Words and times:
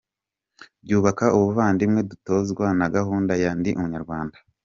Byubaka 0.83 1.25
ubuvandimwe 1.37 2.01
dutozwa 2.09 2.65
na 2.79 2.87
Gahunda 2.95 3.33
ya 3.43 3.51
Ndi 3.59 3.71
Umunyarwanda. 3.79 4.37